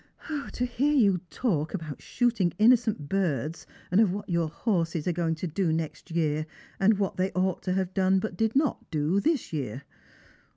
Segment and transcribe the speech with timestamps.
[0.53, 5.35] "To hear you talk about shooting innocent birds, and of what your horses are going
[5.35, 6.47] to do next year,
[6.79, 9.83] and what they ought to nave done, but did not do, this year.